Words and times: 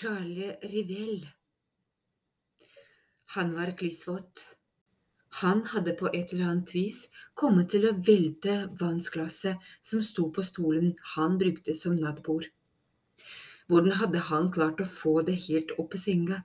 Charlie 0.00 0.56
Rivell. 0.62 1.28
Han 3.26 3.54
var 3.54 3.78
klissvåt. 3.78 4.44
Han 5.28 5.64
hadde 5.66 5.92
på 5.92 6.06
et 6.14 6.32
eller 6.32 6.44
annet 6.44 6.74
vis 6.74 7.00
kommet 7.34 7.72
til 7.72 7.88
å 7.88 7.96
velte 8.06 8.54
vannsglasset 8.78 9.58
som 9.82 10.04
sto 10.06 10.28
på 10.30 10.44
stolen 10.46 10.92
han 11.16 11.34
brukte 11.40 11.74
som 11.74 11.98
nattbord. 11.98 12.46
Hvordan 13.66 13.98
hadde 13.98 14.22
han 14.28 14.52
klart 14.54 14.78
å 14.78 14.86
få 14.86 15.16
det 15.26 15.34
helt 15.48 15.74
opp 15.82 15.98
i 15.98 16.02
senga? 16.04 16.44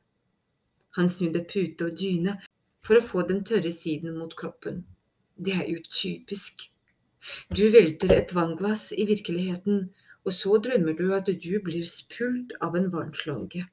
Han 0.98 1.10
snudde 1.10 1.46
pute 1.54 1.92
og 1.92 2.02
dyne 2.02 2.40
for 2.82 2.98
å 2.98 3.06
få 3.06 3.28
den 3.30 3.46
tørre 3.46 3.76
siden 3.84 4.18
mot 4.18 4.34
kroppen. 4.40 4.82
Det 5.38 5.60
er 5.60 5.70
jo 5.70 5.86
typisk. 5.92 6.72
Du 7.54 7.68
velter 7.70 8.18
et 8.18 8.34
vannglass 8.34 8.90
i 8.98 9.06
virkeligheten, 9.14 9.92
og 10.24 10.34
så 10.34 10.58
drømmer 10.66 10.96
du 10.98 11.08
at 11.16 11.28
du 11.28 11.52
blir 11.64 11.84
spult 11.88 12.54
av 12.64 12.78
en 12.80 12.90
vannslange. 12.94 13.66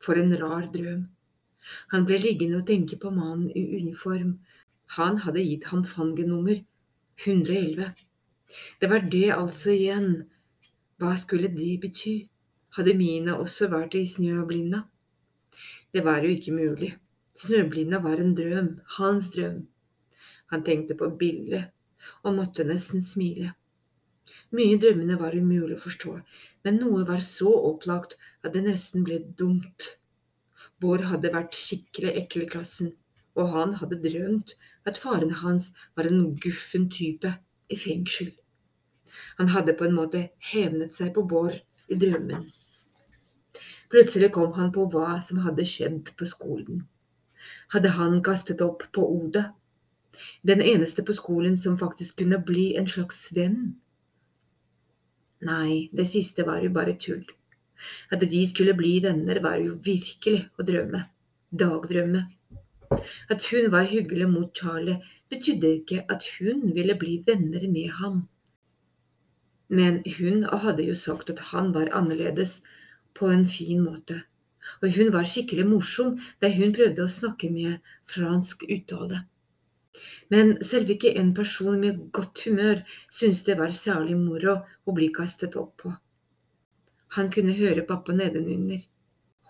For 0.00 0.18
en 0.20 0.34
rar 0.40 0.68
drøm. 0.74 1.06
Han 1.92 2.06
ble 2.08 2.18
liggende 2.20 2.60
og 2.60 2.66
tenke 2.68 2.96
på 3.00 3.12
mannen 3.12 3.50
i 3.56 3.64
uniform. 3.80 4.38
Han 4.96 5.20
hadde 5.24 5.44
gitt 5.44 5.68
ham 5.70 5.84
fangenummer 5.84 6.62
111. 7.24 7.92
Det 8.80 8.90
var 8.90 9.04
det 9.12 9.28
altså 9.36 9.74
igjen. 9.74 10.10
Hva 11.00 11.14
skulle 11.20 11.52
det 11.52 11.74
bety? 11.82 12.14
Hadde 12.76 12.94
Mina 12.96 13.36
også 13.42 13.68
vært 13.72 13.96
i 13.98 14.04
snøblinda? 14.06 14.84
Det 15.92 16.04
var 16.06 16.24
jo 16.24 16.32
ikke 16.32 16.54
mulig. 16.54 16.94
Snøblinda 17.34 18.00
var 18.04 18.20
en 18.20 18.34
drøm, 18.36 18.80
hans 18.98 19.30
drøm. 19.34 19.64
Han 20.50 20.64
tenkte 20.66 20.96
på 20.98 21.08
bildet 21.18 21.70
og 22.22 22.36
måtte 22.36 22.66
nesten 22.66 23.02
smile. 23.04 23.54
Mye 24.50 24.74
i 24.74 24.78
drømmene 24.82 25.18
var 25.20 25.36
umulig 25.36 25.76
å 25.76 25.82
forstå, 25.84 26.16
men 26.66 26.80
noe 26.82 27.04
var 27.06 27.22
så 27.22 27.50
opplagt 27.70 28.16
at 28.42 28.54
det 28.56 28.64
nesten 28.64 29.04
ble 29.06 29.20
dumt. 29.38 29.92
Bård 30.82 31.04
hadde 31.06 31.30
vært 31.34 31.54
skikkelig 31.54 32.16
ekkel 32.24 32.46
i 32.46 32.50
klassen, 32.50 32.94
og 33.38 33.52
han 33.54 33.76
hadde 33.78 34.00
drømt 34.02 34.56
at 34.90 34.98
faren 34.98 35.30
hans 35.42 35.70
var 35.94 36.08
en 36.10 36.32
guffen 36.42 36.88
type 36.90 37.30
i 37.70 37.78
fengsel. 37.78 38.32
Han 39.38 39.52
hadde 39.54 39.76
på 39.78 39.86
en 39.86 39.94
måte 39.94 40.24
hevnet 40.52 40.94
seg 40.94 41.12
på 41.14 41.24
Bård 41.30 41.60
i 41.90 41.98
drømmen. 42.00 42.48
Plutselig 43.90 44.30
kom 44.34 44.52
han 44.54 44.70
på 44.74 44.86
hva 44.90 45.18
som 45.26 45.42
hadde 45.44 45.66
skjedd 45.66 46.12
på 46.18 46.26
skolen. 46.30 46.84
Hadde 47.74 47.94
han 47.96 48.20
kastet 48.26 48.62
opp 48.62 48.84
på 48.94 49.02
Oda? 49.02 49.48
Den 50.46 50.62
eneste 50.62 51.02
på 51.06 51.14
skolen 51.16 51.56
som 51.58 51.78
faktisk 51.78 52.20
kunne 52.22 52.38
bli 52.46 52.72
en 52.78 52.90
slags 52.90 53.28
venn? 53.34 53.80
Nei, 55.46 55.88
det 55.96 56.04
siste 56.10 56.44
var 56.44 56.60
jo 56.64 56.72
bare 56.74 56.96
tull. 57.00 57.24
At 58.12 58.20
de 58.32 58.42
skulle 58.46 58.74
bli 58.76 58.98
venner, 59.04 59.40
var 59.40 59.60
jo 59.62 59.78
virkelig 59.84 60.42
å 60.60 60.66
drømme. 60.68 61.06
Dagdrømme. 61.50 62.26
At 63.32 63.46
hun 63.52 63.70
var 63.72 63.88
hyggelig 63.88 64.28
mot 64.28 64.50
Charlie, 64.56 65.00
betydde 65.30 65.70
ikke 65.78 66.02
at 66.12 66.26
hun 66.38 66.74
ville 66.76 66.96
bli 66.98 67.20
venner 67.26 67.64
med 67.72 67.88
ham. 68.00 68.20
Men 69.70 70.02
hun 70.18 70.44
hadde 70.44 70.84
jo 70.84 70.96
sagt 70.98 71.30
at 71.30 71.40
han 71.52 71.72
var 71.74 71.92
annerledes, 71.94 72.60
på 73.14 73.28
en 73.30 73.44
fin 73.44 73.80
måte, 73.84 74.22
og 74.80 74.94
hun 74.94 75.10
var 75.12 75.26
skikkelig 75.28 75.66
morsom 75.66 76.14
da 76.42 76.48
hun 76.54 76.72
prøvde 76.72 77.04
å 77.04 77.10
snakke 77.10 77.50
med 77.52 77.90
fransk 78.08 78.62
uttale. 78.70 79.24
Men 80.32 80.52
selv 80.66 80.90
ikke 80.94 81.12
en 81.18 81.32
person 81.34 81.80
med 81.80 82.02
godt 82.16 82.44
humør 82.46 82.82
syntes 83.08 83.42
det 83.48 83.56
var 83.58 83.74
særlig 83.74 84.18
moro 84.20 84.60
å 84.86 84.94
bli 84.96 85.08
kastet 85.16 85.56
opp 85.58 85.72
på. 85.82 85.94
Han 87.16 87.30
kunne 87.34 87.56
høre 87.58 87.86
pappa 87.88 88.14
nedenunder. 88.14 88.84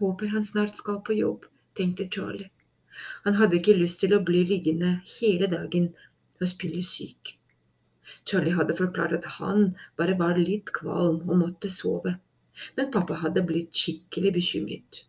Håper 0.00 0.32
han 0.32 0.46
snart 0.46 0.78
skal 0.78 1.02
på 1.04 1.18
jobb, 1.18 1.44
tenkte 1.76 2.08
Charlie. 2.08 2.48
Han 3.26 3.36
hadde 3.36 3.58
ikke 3.58 3.76
lyst 3.76 4.00
til 4.00 4.14
å 4.16 4.22
bli 4.24 4.40
liggende 4.48 4.94
hele 5.18 5.48
dagen 5.52 5.90
og 6.40 6.48
spille 6.48 6.80
syk. 6.86 7.34
Charlie 8.24 8.56
hadde 8.56 8.76
forklart 8.78 9.12
at 9.18 9.28
han 9.36 9.74
bare 10.00 10.16
var 10.18 10.40
litt 10.40 10.72
kvalm 10.76 11.20
og 11.28 11.36
måtte 11.44 11.70
sove, 11.72 12.16
men 12.76 12.90
pappa 12.94 13.20
hadde 13.20 13.44
blitt 13.46 13.76
skikkelig 13.76 14.34
bekymret. 14.40 15.04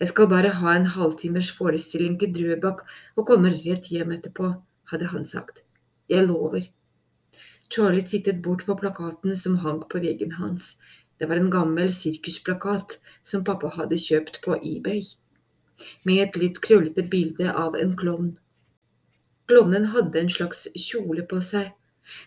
Jeg 0.00 0.08
skal 0.08 0.30
bare 0.32 0.50
ha 0.56 0.74
en 0.74 0.86
halvtimers 0.88 1.50
forestilling 1.52 2.14
til 2.20 2.30
Drøbak 2.32 2.78
og 3.20 3.26
komme 3.28 3.50
rett 3.52 3.90
hjem 3.92 4.14
etterpå, 4.14 4.54
hadde 4.88 5.10
han 5.12 5.26
sagt. 5.28 5.60
Jeg 6.08 6.24
lover. 6.24 6.70
Charlie 7.70 8.06
tittet 8.08 8.40
bort 8.42 8.64
på 8.64 8.78
plakaten 8.80 9.36
som 9.36 9.58
hang 9.60 9.82
på 9.92 10.00
veggen 10.00 10.32
hans. 10.38 10.78
Det 11.20 11.28
var 11.28 11.36
en 11.36 11.52
gammel 11.52 11.92
sirkusplakat 11.92 12.96
som 13.28 13.44
pappa 13.44 13.68
hadde 13.76 14.00
kjøpt 14.00 14.40
på 14.46 14.56
eBay, 14.56 15.04
med 16.08 16.24
et 16.24 16.40
litt 16.40 16.62
krøllete 16.64 17.04
bilde 17.12 17.52
av 17.52 17.76
en 17.76 17.92
klovn. 18.00 18.32
Klovnen 19.52 19.92
hadde 19.92 20.16
en 20.16 20.32
slags 20.32 20.64
kjole 20.88 21.28
på 21.28 21.44
seg. 21.44 21.74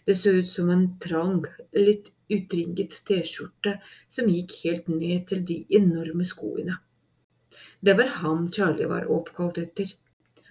Det 0.06 0.14
så 0.22 0.38
ut 0.38 0.48
som 0.48 0.70
en 0.70 0.92
trang, 1.02 1.42
litt 1.74 2.14
utringet 2.30 3.02
T-skjorte 3.10 3.80
som 4.14 4.30
gikk 4.30 4.60
helt 4.62 4.94
ned 4.94 5.26
til 5.34 5.42
de 5.42 5.64
enorme 5.74 6.30
skoene. 6.30 6.78
Det 7.84 7.94
var 8.00 8.12
ham 8.24 8.46
Charlie 8.52 8.88
var 8.88 9.10
oppkalt 9.12 9.58
etter. 9.60 9.90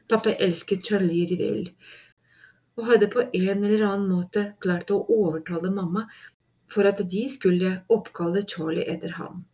Pappa 0.09 0.35
elsket 0.47 0.85
Charlie 0.85 1.25
Rivell, 1.31 1.71
og 2.77 2.89
hadde 2.91 3.09
på 3.13 3.23
en 3.25 3.63
eller 3.65 3.85
annen 3.87 4.11
måte 4.11 4.43
klart 4.61 4.93
å 4.93 4.99
overtale 5.15 5.71
mamma 5.73 6.03
for 6.73 6.89
at 6.89 7.01
de 7.15 7.23
skulle 7.33 7.71
oppkalle 7.97 8.43
Charlie 8.49 8.85
etter 8.85 9.17
ham. 9.17 9.47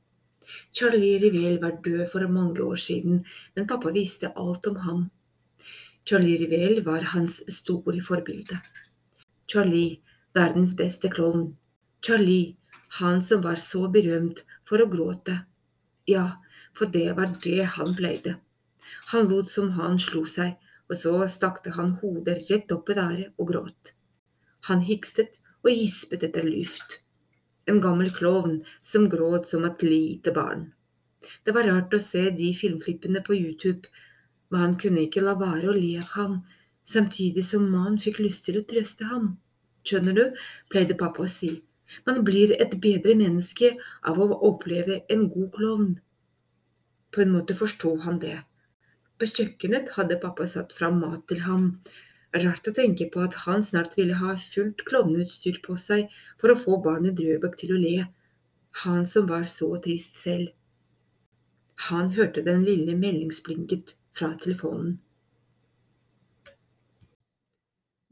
Charlie 0.75 1.21
Rivell 1.23 1.61
var 1.63 1.79
død 1.85 2.09
for 2.11 2.27
mange 2.33 2.67
år 2.67 2.83
siden, 2.83 3.23
men 3.55 3.71
pappa 3.71 3.95
visste 3.95 4.33
alt 4.35 4.67
om 4.67 4.83
ham. 4.83 5.07
Charlie 6.09 6.39
Rivell 6.43 6.83
var 6.83 7.07
hans 7.15 7.43
store 7.53 8.03
forbilde. 8.03 8.59
Charlie, 9.47 10.01
verdens 10.35 10.75
beste 10.77 11.11
klovn. 11.15 11.53
Charlie, 12.03 12.57
han 12.99 13.23
som 13.23 13.43
var 13.47 13.63
så 13.63 13.87
berømt 13.93 14.43
for 14.67 14.83
å 14.83 14.91
gråte. 14.91 15.45
Ja, 16.09 16.41
for 16.79 16.91
det 16.95 17.11
var 17.19 17.35
det 17.43 17.65
han 17.75 17.95
pleide. 17.99 18.37
Han 19.13 19.29
lot 19.29 19.51
som 19.51 19.73
han 19.77 19.99
slo 20.01 20.25
seg, 20.31 20.55
og 20.89 20.97
så 20.97 21.13
stakte 21.29 21.75
han 21.77 21.97
hodet 22.01 22.47
rett 22.49 22.73
opp 22.73 22.89
i 22.89 22.97
været 22.97 23.35
og 23.37 23.51
gråt. 23.51 23.93
Han 24.71 24.85
hikstet 24.87 25.41
og 25.65 25.73
gispet 25.75 26.25
etter 26.29 26.47
luft. 26.47 27.01
En 27.69 27.83
gammel 27.85 28.11
klovn 28.15 28.63
som 28.83 29.09
gråt 29.13 29.49
som 29.51 29.67
et 29.69 29.85
lite 29.85 30.33
barn. 30.33 30.71
Det 31.45 31.53
var 31.53 31.67
rart 31.69 31.93
å 31.93 32.01
se 32.01 32.29
de 32.33 32.53
filmklippene 32.57 33.21
på 33.27 33.37
YouTube, 33.37 33.91
men 34.49 34.65
han 34.65 34.79
kunne 34.81 35.05
ikke 35.05 35.25
la 35.25 35.35
være 35.37 35.69
å 35.69 35.77
le 35.77 35.99
av 36.01 36.13
ham, 36.15 36.39
samtidig 36.89 37.45
som 37.45 37.67
man 37.69 37.99
fikk 38.01 38.23
lyst 38.25 38.47
til 38.49 38.61
å 38.61 38.67
trøste 38.71 39.09
ham. 39.11 39.35
Skjønner 39.85 40.17
du, 40.17 40.25
pleide 40.73 40.97
pappa 41.01 41.27
å 41.27 41.33
si, 41.33 41.51
man 42.07 42.23
blir 42.25 42.55
et 42.57 42.75
bedre 42.81 43.15
menneske 43.17 43.75
av 44.09 44.21
å 44.21 44.29
oppleve 44.49 45.03
en 45.13 45.27
god 45.33 45.51
klovn. 45.57 45.91
På 47.15 47.23
en 47.25 47.33
måte 47.33 47.57
forsto 47.57 47.97
han 48.05 48.19
det. 48.23 48.37
På 49.19 49.27
kjøkkenet 49.27 49.95
hadde 49.97 50.21
pappa 50.23 50.47
satt 50.47 50.75
fram 50.77 51.01
mat 51.03 51.25
til 51.31 51.41
ham. 51.47 51.73
Rart 52.37 52.69
å 52.69 52.75
tenke 52.77 53.09
på 53.11 53.23
at 53.25 53.35
han 53.47 53.65
snart 53.67 53.97
ville 53.99 54.19
ha 54.21 54.35
fullt 54.39 54.85
klovneutstyr 54.87 55.59
på 55.65 55.75
seg 55.81 56.13
for 56.41 56.53
å 56.53 56.59
få 56.61 56.77
barnet 56.85 57.17
Drøbak 57.19 57.57
til 57.59 57.73
å 57.75 57.81
le, 57.81 58.05
han 58.85 59.07
som 59.09 59.27
var 59.31 59.49
så 59.51 59.71
trist 59.83 60.21
selv. 60.21 60.53
Han 61.89 62.13
hørte 62.15 62.45
den 62.47 62.63
lille 62.67 62.95
meldingsblinket 62.99 63.95
fra 64.15 64.35
telefonen. 64.39 64.99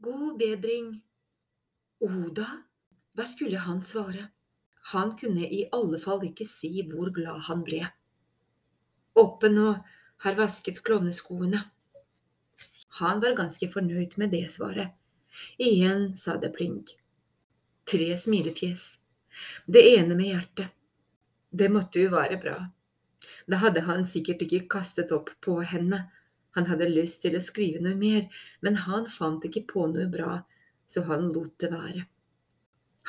God 0.03 0.39
bedring. 0.41 0.89
Oda? 2.03 2.47
Hva 3.15 3.25
skulle 3.27 3.61
han 3.63 3.79
svare? 3.85 4.27
Han 4.93 5.15
kunne 5.19 5.47
i 5.47 5.63
alle 5.75 5.99
fall 6.01 6.25
ikke 6.27 6.47
si 6.47 6.81
hvor 6.89 7.11
glad 7.15 7.47
han 7.47 7.63
ble 7.67 7.85
åpen 9.17 9.57
og 9.63 9.81
har 10.25 10.37
vasket 10.37 10.83
klovneskoene. 10.85 11.63
Han 13.01 13.21
var 13.21 13.37
ganske 13.37 13.69
fornøyd 13.69 14.17
med 14.17 14.33
det 14.33 14.47
svaret. 14.53 14.95
Igjen 15.61 16.15
sa 16.17 16.37
det 16.41 16.53
pling. 16.55 16.81
Tre 17.87 18.09
smilefjes. 18.17 18.97
Det 19.65 19.83
ene 19.93 20.17
med 20.17 20.31
hjertet. 20.31 20.73
Det 21.49 21.69
måtte 21.71 22.01
jo 22.01 22.11
være 22.11 22.39
bra. 22.41 22.57
Da 23.47 23.61
hadde 23.61 23.85
han 23.87 24.05
sikkert 24.05 24.41
ikke 24.43 24.65
kastet 24.77 25.13
opp 25.15 25.29
på 25.45 25.59
henne. 25.61 26.07
Han 26.57 26.67
hadde 26.67 26.89
lyst 26.89 27.21
til 27.23 27.37
å 27.37 27.43
skrive 27.43 27.79
noe 27.83 27.95
mer, 27.95 28.25
men 28.65 28.79
han 28.87 29.05
fant 29.11 29.45
ikke 29.45 29.67
på 29.69 29.85
noe 29.93 30.07
bra, 30.11 30.41
så 30.89 31.05
han 31.07 31.29
lot 31.29 31.53
det 31.61 31.69
være. 31.71 32.07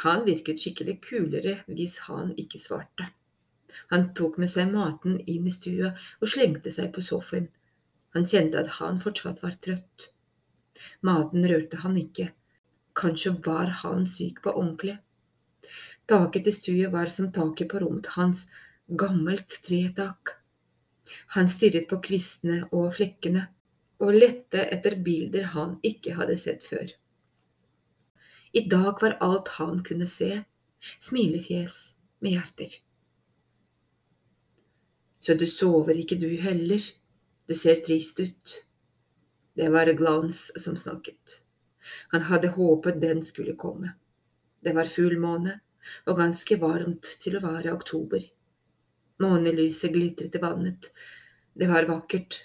Han 0.05 0.27
virket 0.29 0.61
skikkelig 0.63 0.99
kulere 1.09 1.55
hvis 1.67 1.97
han 2.07 2.35
ikke 2.39 2.61
svarte. 2.63 3.09
Han 3.93 4.11
tok 4.19 4.39
med 4.41 4.51
seg 4.53 4.71
maten 4.73 5.19
inn 5.27 5.47
i 5.49 5.55
stua 5.55 5.93
og 6.21 6.31
slengte 6.33 6.73
seg 6.75 6.93
på 6.95 7.05
sofaen. 7.05 7.49
Han 8.17 8.27
kjente 8.29 8.61
at 8.61 8.79
han 8.79 9.01
fortsatt 9.03 9.43
var 9.45 9.59
trøtt. 9.65 10.09
Maten 11.05 11.45
rørte 11.51 11.81
han 11.83 11.99
ikke. 12.01 12.31
Kanskje 12.99 13.35
var 13.45 13.71
han 13.83 14.07
syk 14.09 14.41
på 14.45 14.55
ordentlig. 14.55 14.97
Taket 16.09 16.47
til 16.47 16.57
stua 16.57 16.91
var 16.95 17.13
som 17.13 17.31
taket 17.35 17.69
på 17.71 17.83
rommet 17.83 18.09
hans, 18.17 18.47
gammelt 18.89 19.59
tretak. 19.67 20.39
Han 21.37 21.49
stirret 21.53 21.89
på 21.91 22.01
kvistene 22.05 22.63
og 22.73 22.95
flekkene, 22.97 23.45
og 24.01 24.15
lette 24.15 24.65
etter 24.73 24.97
bilder 25.05 25.51
han 25.55 25.77
ikke 25.85 26.17
hadde 26.17 26.39
sett 26.41 26.65
før. 26.65 26.89
I 28.57 28.65
dag 28.71 29.03
var 29.03 29.19
alt 29.25 29.51
han 29.59 29.83
kunne 29.85 30.09
se, 30.09 30.31
smilefjes 31.05 31.79
med 32.25 32.39
hjerter. 32.39 32.79
Så 35.29 35.35
du 35.37 35.45
sover 35.45 35.99
ikke 36.01 36.17
du 36.17 36.31
heller, 36.41 36.81
du 37.45 37.53
ser 37.53 37.83
trist 37.85 38.17
ut. 38.17 38.53
Det 39.53 39.67
var 39.69 39.91
Glans 39.93 40.39
som 40.57 40.79
snakket. 40.81 41.43
Han 42.15 42.25
hadde 42.31 42.55
håpet 42.55 43.03
den 43.03 43.21
skulle 43.21 43.53
komme. 43.61 43.93
Det 44.65 44.73
var 44.73 44.89
fullmåne 44.89 45.59
og 46.09 46.17
ganske 46.23 46.57
varmt 46.65 47.13
til 47.21 47.37
å 47.37 47.45
være 47.45 47.77
oktober. 47.77 48.25
Månelyset 49.21 49.93
glitret 49.93 50.41
i 50.41 50.45
vannet. 50.49 50.89
Det 51.53 51.69
var 51.69 51.93
vakkert, 51.93 52.41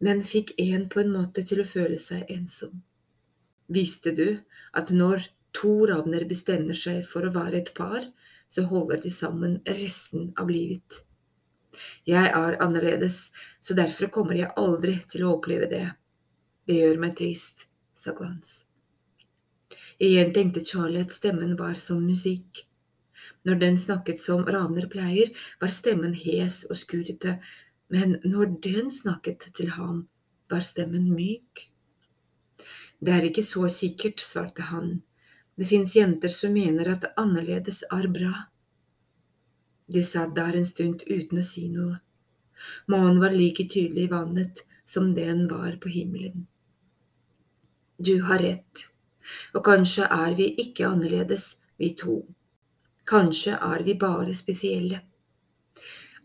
men 0.00 0.24
fikk 0.24 0.56
en 0.64 0.88
på 0.88 1.04
en 1.04 1.12
måte 1.20 1.44
til 1.44 1.60
å 1.60 1.70
føle 1.76 2.00
seg 2.00 2.24
ensom. 2.32 2.80
Visste 3.68 4.16
du 4.16 4.28
at 4.72 4.96
når 4.96 5.28
to 5.52 5.82
ravner 5.92 6.24
bestemmer 6.24 6.86
seg 6.88 7.04
for 7.04 7.28
å 7.28 7.36
være 7.36 7.66
et 7.66 7.74
par, 7.76 8.00
så 8.48 8.64
holder 8.72 9.04
de 9.04 9.12
sammen 9.12 9.60
resten 9.68 10.32
av 10.40 10.48
livet? 10.48 11.04
Jeg 12.08 12.30
er 12.30 12.58
annerledes, 12.62 13.30
så 13.60 13.76
derfor 13.76 14.10
kommer 14.12 14.38
jeg 14.38 14.52
aldri 14.60 14.98
til 15.10 15.24
å 15.24 15.34
oppleve 15.38 15.70
det. 15.70 15.86
Det 16.68 16.78
gjør 16.80 17.00
meg 17.02 17.16
trist, 17.18 17.66
sa 17.98 18.14
Glans. 18.16 18.62
Igjen 20.02 20.32
tenkte 20.34 20.64
Charlie 20.66 21.04
at 21.04 21.14
stemmen 21.14 21.54
var 21.58 21.76
som 21.80 22.02
musikk. 22.02 22.64
Når 23.44 23.60
den 23.60 23.76
snakket 23.78 24.20
som 24.20 24.44
raner 24.46 24.88
pleier, 24.90 25.30
var 25.60 25.72
stemmen 25.72 26.14
hes 26.16 26.62
og 26.70 26.78
skurrete, 26.80 27.36
men 27.92 28.18
når 28.24 28.56
den 28.64 28.90
snakket 28.90 29.50
til 29.54 29.70
ham, 29.76 30.06
var 30.50 30.64
stemmen 30.64 31.10
myk. 31.14 31.68
Det 33.04 33.12
er 33.12 33.28
ikke 33.28 33.44
så 33.44 33.68
sikkert, 33.68 34.22
svarte 34.24 34.64
han. 34.70 35.02
Det 35.54 35.68
fins 35.68 35.94
jenter 35.96 36.32
som 36.32 36.54
mener 36.56 36.88
at 36.94 37.10
annerledes 37.20 37.84
er 37.92 38.08
bra. 38.10 38.32
De 39.86 40.02
satt 40.02 40.34
der 40.36 40.56
en 40.56 40.66
stund 40.66 41.02
uten 41.06 41.40
å 41.40 41.44
si 41.46 41.68
noe. 41.68 41.98
Månen 42.88 43.20
var 43.20 43.34
like 43.36 43.66
tydelig 43.68 44.06
i 44.06 44.12
vannet 44.12 44.64
som 44.88 45.12
den 45.14 45.46
var 45.48 45.76
på 45.82 45.92
himmelen. 45.92 46.46
Du 47.98 48.22
har 48.22 48.40
rett, 48.42 48.86
og 49.54 49.64
kanskje 49.64 50.08
er 50.10 50.34
vi 50.38 50.48
ikke 50.60 50.88
annerledes, 50.88 51.58
vi 51.78 51.92
to. 51.98 52.22
Kanskje 53.08 53.58
er 53.60 53.84
vi 53.84 53.94
bare 54.00 54.34
spesielle. 54.34 55.02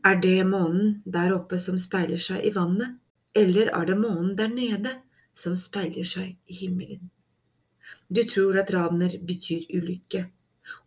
Er 0.05 0.15
det 0.23 0.47
månen 0.47 1.01
der 1.05 1.33
oppe 1.35 1.59
som 1.59 1.79
speiler 1.79 2.21
seg 2.23 2.45
i 2.47 2.53
vannet, 2.55 2.95
eller 3.35 3.71
er 3.75 3.85
det 3.85 3.97
månen 3.99 4.35
der 4.39 4.51
nede 4.53 4.95
som 5.35 5.57
speiler 5.59 6.07
seg 6.07 6.37
i 6.47 6.59
himmelen? 6.61 7.09
Du 8.07 8.23
tror 8.23 8.57
at 8.57 8.71
ravner 8.73 9.19
betyr 9.21 9.67
ulykke, 9.75 10.23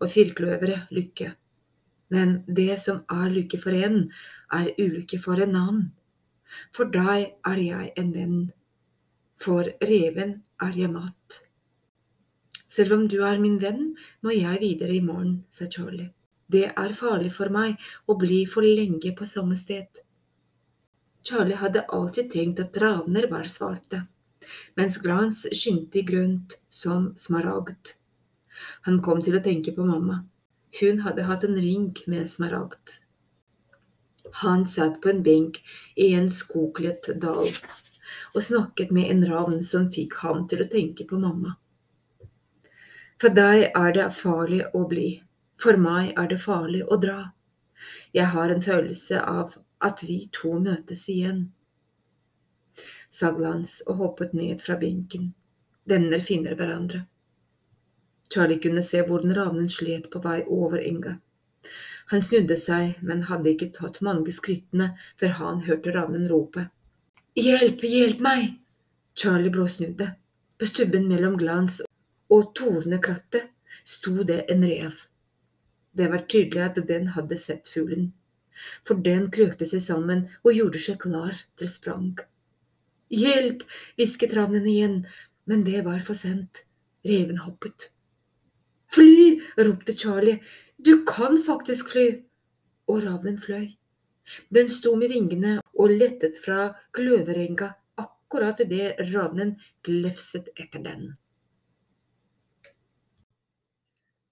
og 0.01 0.11
firkløvere 0.11 0.87
lykke. 0.91 1.29
Men 2.13 2.43
det 2.47 2.77
som 2.83 3.03
er 3.13 3.33
lykke 3.33 3.61
for 3.63 3.77
en, 3.77 4.03
er 4.53 4.73
ulykke 4.77 5.21
for 5.23 5.41
en 5.41 5.57
annen. 5.57 5.85
For 6.77 6.91
deg 6.93 7.33
er 7.49 7.61
jeg 7.65 7.93
en 7.97 8.13
venn, 8.13 8.41
for 9.41 9.71
reven 9.81 10.43
er 10.63 10.77
jeg 10.77 10.93
mat. 10.93 11.39
Selv 12.73 12.95
om 12.97 13.07
du 13.09 13.19
er 13.25 13.41
min 13.41 13.59
venn, 13.61 13.95
må 14.25 14.33
jeg 14.37 14.61
videre 14.61 14.97
i 14.97 15.05
morgen, 15.05 15.43
sa 15.53 15.69
Charlie. 15.69 16.13
Det 16.53 16.67
er 16.69 16.97
farlig 16.97 17.33
for 17.33 17.53
meg 17.53 17.81
å 18.09 18.17
bli 18.21 18.43
for 18.49 18.65
lenge 18.65 19.15
på 19.17 19.29
samme 19.29 19.57
sted. 19.57 20.03
Charlie 21.25 21.57
hadde 21.57 21.87
alltid 21.97 22.31
tenkt 22.33 22.61
at 22.61 22.77
ravner 22.83 23.29
var 23.31 23.49
svarte, 23.49 24.03
mens 24.77 24.99
glans 25.01 25.45
skinte 25.55 26.01
i 26.01 26.07
grønt 26.07 26.59
som 26.69 27.13
smaragd. 27.17 27.95
Han 28.89 29.01
kom 29.05 29.23
til 29.25 29.39
å 29.39 29.45
tenke 29.45 29.73
på 29.77 29.87
mamma. 29.87 30.23
Hun 30.81 31.03
hadde 31.05 31.27
hatt 31.29 31.45
en 31.45 31.59
ring 31.61 31.91
med 32.07 32.31
smaragd. 32.31 32.99
Han 34.43 34.67
satt 34.67 35.01
på 35.03 35.11
en 35.13 35.23
benk 35.23 35.61
i 35.97 36.13
en 36.17 36.31
skogkledt 36.31 37.11
dal 37.21 37.51
og 38.35 38.45
snakket 38.45 38.93
med 38.93 39.11
en 39.11 39.27
ravn 39.29 39.61
som 39.65 39.91
fikk 39.93 40.17
ham 40.23 40.47
til 40.49 40.65
å 40.65 40.69
tenke 40.73 41.05
på 41.09 41.21
mamma. 41.21 41.57
For 43.21 43.33
deg 43.37 43.69
er 43.69 43.93
det 43.95 44.09
farlig 44.17 44.65
å 44.75 44.87
bli, 44.89 45.11
for 45.61 45.79
meg 45.79 46.15
er 46.19 46.33
det 46.33 46.41
farlig 46.43 46.83
å 46.89 46.99
dra. 47.01 47.19
Jeg 48.17 48.33
har 48.33 48.51
en 48.51 48.65
følelse 48.65 49.21
av 49.21 49.59
at 49.85 50.03
vi 50.09 50.19
to 50.33 50.57
møtes 50.63 51.05
igjen, 51.13 51.45
sa 53.13 53.31
Glans 53.37 53.81
og 53.87 53.99
hoppet 54.01 54.33
ned 54.33 54.63
fra 54.65 54.79
benken. 54.81 55.33
Venner 55.85 56.23
finner 56.25 56.57
hverandre. 56.57 57.05
Charlie 58.33 58.61
kunne 58.63 58.83
se 58.87 59.03
hvordan 59.05 59.35
ravnen 59.37 59.69
slet 59.69 60.09
på 60.13 60.23
vei 60.25 60.41
over 60.49 60.81
enga. 60.81 61.19
Han 62.13 62.23
snudde 62.25 62.57
seg, 62.61 62.97
men 63.01 63.27
hadde 63.29 63.53
ikke 63.53 63.71
tatt 63.77 64.01
mange 64.05 64.33
skrittene 64.35 64.93
før 65.21 65.37
han 65.39 65.63
hørte 65.69 65.95
ravnen 65.95 66.27
rope. 66.33 66.67
Hjelp, 67.39 67.85
hjelp 67.89 68.21
meg! 68.25 68.51
Charlie 69.17 69.53
bråsnudde. 69.53 70.11
På 70.59 70.69
stubben 70.69 71.09
mellom 71.09 71.39
Glans 71.41 71.81
og 72.33 72.53
tornekrattet 72.57 73.51
sto 73.85 74.25
det 74.29 74.43
en 74.53 74.65
rev. 74.65 74.97
Det 75.93 76.09
var 76.13 76.27
tydelig 76.29 76.63
at 76.65 76.83
den 76.89 77.09
hadde 77.17 77.37
sett 77.41 77.69
fuglen, 77.69 78.13
for 78.87 79.01
den 79.05 79.29
krøkte 79.33 79.69
seg 79.69 79.85
sammen 79.85 80.27
og 80.43 80.55
gjorde 80.57 80.81
seg 80.81 81.01
klar 81.03 81.37
til 81.61 81.69
sprang. 81.69 82.15
Hjelp! 83.13 83.67
hvisket 83.99 84.37
ravnen 84.39 84.69
igjen, 84.69 85.01
men 85.45 85.65
det 85.67 85.83
var 85.85 86.01
for 86.07 86.17
sent. 86.17 86.65
Reven 87.05 87.43
hoppet. 87.45 87.91
Fly! 88.93 89.41
ropte 89.57 89.95
Charlie. 89.95 90.43
Du 90.77 91.05
kan 91.05 91.39
faktisk 91.47 91.95
fly! 91.95 92.09
Og 92.89 93.05
ravnen 93.05 93.39
fløy. 93.41 93.71
Den 94.55 94.69
sto 94.71 94.95
med 94.99 95.13
vingene 95.13 95.57
og 95.73 95.95
lettet 95.97 96.37
fra 96.39 96.69
kløverenga 96.95 97.73
akkurat 98.03 98.61
idet 98.65 99.01
ravnen 99.13 99.57
glefset 99.87 100.53
etter 100.57 100.85
den. 100.85 101.11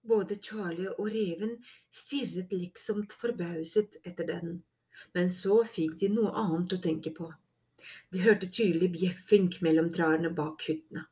Både 0.07 0.37
Charlie 0.41 0.89
og 0.91 1.11
reven 1.13 1.57
stirret 1.93 2.53
liksom 2.53 3.05
forbauset 3.13 3.99
etter 4.03 4.27
den, 4.27 4.55
men 5.13 5.29
så 5.33 5.61
fikk 5.75 5.99
de 6.01 6.09
noe 6.15 6.33
annet 6.43 6.73
å 6.73 6.81
tenke 6.81 7.13
på. 7.17 7.29
De 8.13 8.23
hørte 8.25 8.49
tydelig 8.49 8.91
bjeffing 8.95 9.49
mellom 9.65 9.89
trærne 9.93 10.33
bak 10.37 10.65
hyttene. 10.67 11.05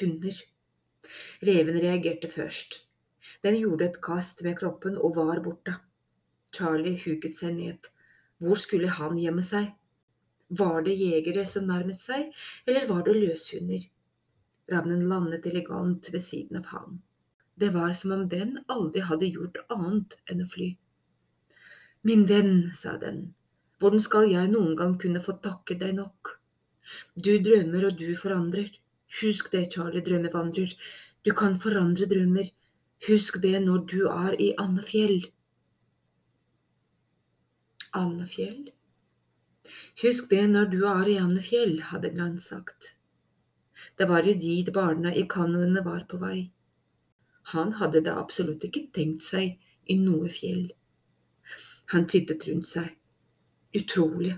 Hunder. 0.00 0.36
Reven 1.44 1.80
reagerte 1.82 2.30
først. 2.32 2.82
Den 3.44 3.58
gjorde 3.60 3.88
et 3.88 4.00
kast 4.02 4.42
med 4.46 4.58
kroppen 4.58 4.96
og 4.98 5.16
var 5.16 5.42
borte. 5.44 5.76
Charlie 6.54 6.98
huket 7.04 7.36
seg 7.36 7.54
ned. 7.58 7.90
Hvor 8.42 8.58
skulle 8.58 8.90
han 8.90 9.18
gjemme 9.18 9.44
seg? 9.46 9.72
Var 10.48 10.82
det 10.86 10.96
jegere 10.96 11.44
som 11.46 11.66
nærmet 11.68 12.00
seg, 12.00 12.30
eller 12.66 12.86
var 12.88 13.02
det 13.04 13.16
løshunder? 13.18 13.82
Ravnen 14.72 15.04
landet 15.08 15.46
elegant 15.48 16.08
ved 16.12 16.24
siden 16.24 16.60
av 16.60 16.70
ham. 16.72 16.98
Det 17.58 17.72
var 17.74 17.92
som 17.92 18.14
om 18.14 18.28
den 18.30 18.58
aldri 18.70 19.02
hadde 19.04 19.28
gjort 19.34 19.58
annet 19.74 20.16
enn 20.30 20.44
å 20.44 20.48
fly. 20.48 20.68
Min 22.06 22.24
venn, 22.30 22.70
sa 22.78 22.94
den, 23.00 23.34
hvordan 23.82 24.02
skal 24.02 24.30
jeg 24.30 24.50
noen 24.52 24.76
gang 24.78 24.94
kunne 25.02 25.22
få 25.22 25.34
takke 25.42 25.76
deg 25.80 25.96
nok? 25.98 26.36
Du 27.14 27.34
drømmer 27.42 27.88
og 27.90 27.98
du 27.98 28.12
forandrer. 28.16 28.70
Husk 29.20 29.50
det, 29.52 29.70
Charlie 29.72 30.04
drømmevandrer, 30.04 30.74
du 31.24 31.32
kan 31.34 31.56
forandre 31.56 32.06
drømmer. 32.10 32.50
Husk 33.08 33.40
det 33.42 33.62
når 33.64 33.84
du 33.90 34.00
er 34.10 34.36
i 34.40 34.52
Andefjell. 34.58 35.30
Andefjell? 37.94 38.68
Husk 40.02 40.30
det 40.30 40.44
når 40.50 40.70
du 40.72 40.82
er 40.86 41.08
i 41.08 41.18
Andefjell, 41.20 41.80
hadde 41.90 42.12
Glenn 42.14 42.38
sagt. 42.38 42.94
Det 43.98 44.08
var 44.08 44.26
jo 44.26 44.34
dit 44.34 44.72
barna 44.74 45.12
i 45.14 45.24
kanoene 45.30 45.84
var 45.86 46.04
på 46.10 46.18
vei. 46.22 46.50
Han 47.54 47.72
hadde 47.80 48.02
da 48.04 48.18
absolutt 48.20 48.64
ikke 48.68 48.88
tenkt 48.94 49.24
seg 49.24 49.56
i 49.88 49.96
noe 49.96 50.28
fjell. 50.32 50.68
Han 51.94 52.06
tittet 52.10 52.44
rundt 52.48 52.68
seg. 52.68 52.90
Utrolig. 53.78 54.34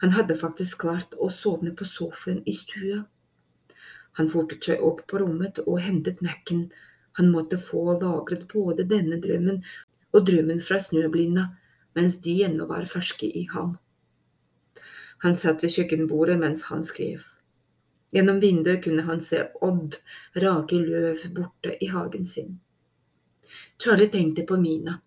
Han 0.00 0.14
hadde 0.16 0.36
faktisk 0.38 0.84
klart 0.84 1.16
å 1.18 1.28
sovne 1.34 1.74
på 1.76 1.84
sofaen 1.88 2.40
i 2.46 2.54
stua. 2.56 3.02
Han 4.18 4.30
fortet 4.32 4.66
seg 4.66 4.82
opp 4.84 5.04
på 5.10 5.20
rommet 5.22 5.60
og 5.64 5.80
hentet 5.84 6.22
Mac-en. 6.26 6.66
Han 7.18 7.30
måtte 7.34 7.58
få 7.62 7.84
lagret 8.00 8.46
både 8.50 8.86
denne 8.90 9.20
drømmen 9.22 9.62
og 10.14 10.26
drømmen 10.26 10.62
fra 10.64 10.80
Snøblinda 10.82 11.48
mens 11.98 12.18
de 12.22 12.34
ennå 12.46 12.66
var 12.70 12.86
ferske 12.90 13.26
i 13.26 13.44
ham. 13.52 13.76
Han 15.24 15.34
satt 15.38 15.64
ved 15.64 15.74
kjøkkenbordet 15.74 16.38
mens 16.38 16.64
han 16.70 16.84
skrev. 16.86 17.24
Gjennom 18.14 18.38
vinduet 18.40 18.82
kunne 18.84 19.04
han 19.04 19.20
se 19.20 19.42
Odd 19.66 19.98
rake 20.44 20.78
løv 20.78 21.24
borte 21.34 21.74
i 21.84 21.90
hagen 21.92 22.26
sin. 22.26 22.56
Charlie 23.82 24.10
tenkte 24.12 24.46
på 24.48 24.56
Mina. 24.60 25.00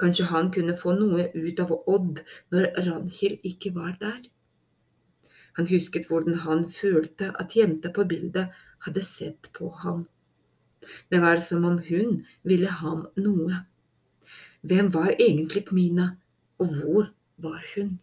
Kanskje 0.00 0.26
han 0.28 0.50
kunne 0.52 0.76
få 0.76 0.96
noe 0.98 1.28
ut 1.32 1.60
av 1.62 1.72
Odd 1.78 2.20
når 2.52 2.72
Ranhild 2.88 3.46
ikke 3.48 3.72
var 3.76 3.94
der? 4.00 4.20
Han 5.56 5.68
husket 5.70 6.08
hvordan 6.10 6.42
han 6.44 6.66
følte 6.72 7.32
at 7.40 7.56
jenta 7.56 7.92
på 7.94 8.04
bildet 8.08 8.52
hadde 8.86 9.02
sett 9.04 9.50
på 9.56 9.70
ham. 9.82 10.04
Det 11.10 11.20
var 11.22 11.40
som 11.42 11.64
om 11.64 11.78
hun 11.88 12.20
ville 12.46 12.70
ham 12.80 13.06
noe. 13.18 13.64
Hvem 14.66 14.90
var 14.94 15.14
egentlig 15.16 15.66
Mina, 15.72 16.16
og 16.58 16.74
hvor 16.78 17.08
var 17.42 17.64
hun? 17.74 17.96